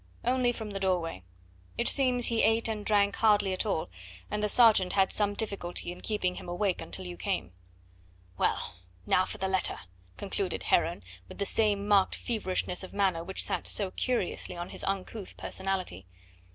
[0.25, 1.21] "Only from the doorway.
[1.77, 3.91] It seems he ate and drank hardly at all,
[4.31, 7.53] and the sergeant had some difficulty in keeping him awake until you came."
[8.35, 9.77] "Well, now for the letter,"
[10.17, 14.83] concluded Heron with the same marked feverishness of manner which sat so curiously on his
[14.85, 16.07] uncouth personality.